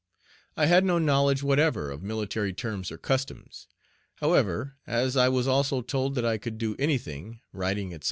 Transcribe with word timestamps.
I 0.57 0.65
had 0.65 0.83
no 0.83 0.97
knowledge 0.97 1.43
whatever 1.43 1.91
of 1.91 2.01
military 2.01 2.53
terms 2.53 2.91
or 2.91 2.97
customs. 2.97 3.67
However, 4.15 4.73
as 4.87 5.15
I 5.15 5.29
was 5.29 5.47
also 5.47 5.83
told 5.83 6.15
that 6.15 6.25
I 6.25 6.39
could 6.39 6.57
do 6.57 6.75
any 6.79 6.97
thing 6.97 7.39
writing, 7.53 7.89
etc. 7.93 7.99